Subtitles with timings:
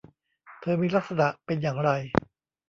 [0.61, 1.89] เธอมีลักษณะเป็นอย่างไร?